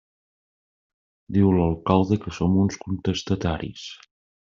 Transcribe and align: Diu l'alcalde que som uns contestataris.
Diu 1.37 1.53
l'alcalde 1.57 2.19
que 2.25 2.35
som 2.41 2.59
uns 2.65 2.83
contestataris. 2.89 3.89